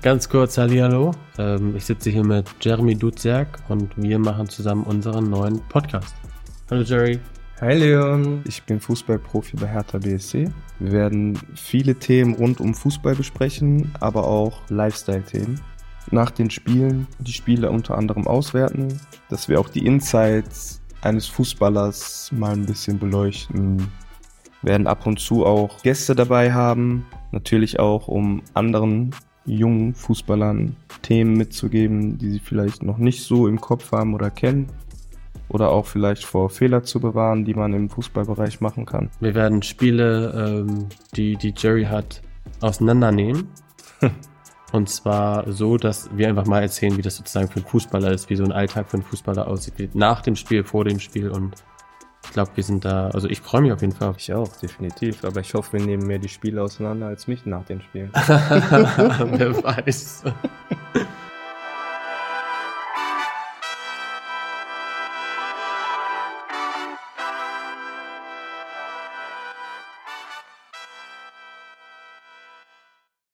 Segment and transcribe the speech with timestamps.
[0.00, 1.10] Ganz kurz, Hallihallo.
[1.38, 6.14] Ähm, ich sitze hier mit Jeremy Duziak und wir machen zusammen unseren neuen Podcast.
[6.70, 7.18] Hallo Jerry.
[7.60, 10.52] Hi Leon, ich bin Fußballprofi bei Hertha BSC.
[10.78, 15.60] Wir werden viele Themen rund um Fußball besprechen, aber auch Lifestyle-Themen.
[16.12, 22.30] Nach den Spielen die Spiele unter anderem auswerten, dass wir auch die Insights eines Fußballers
[22.30, 23.78] mal ein bisschen beleuchten.
[24.62, 29.10] Wir werden ab und zu auch Gäste dabei haben, natürlich auch um anderen
[29.48, 34.68] jungen Fußballern Themen mitzugeben, die sie vielleicht noch nicht so im Kopf haben oder kennen
[35.48, 39.10] oder auch vielleicht vor Fehler zu bewahren, die man im Fußballbereich machen kann.
[39.20, 42.22] Wir werden Spiele, ähm, die, die Jerry hat,
[42.60, 43.48] auseinandernehmen.
[44.72, 48.28] Und zwar so, dass wir einfach mal erzählen, wie das sozusagen für einen Fußballer ist,
[48.28, 51.54] wie so ein Alltag für einen Fußballer aussieht, nach dem Spiel, vor dem Spiel und
[52.28, 54.14] ich glaube, wir sind da, also ich freue mich auf jeden Fall.
[54.18, 55.24] Ich auch, definitiv.
[55.24, 58.10] Aber ich hoffe, wir nehmen mehr die Spiele auseinander als mich nach den Spielen.
[58.14, 60.24] Wer weiß.